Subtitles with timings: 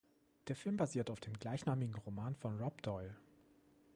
[0.47, 3.15] Der Film basiert auf dem gleichnamigen Roman von Rob Doyle.